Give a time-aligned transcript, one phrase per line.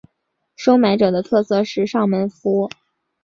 [0.55, 2.67] 收买者的特色是上门服务。